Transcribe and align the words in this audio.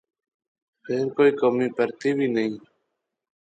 فیر 0.83 1.07
کوئِی 1.15 1.31
کمی 1.39 1.67
پرتی 1.75 2.09
وی 2.17 2.27
نئیں 2.35 2.55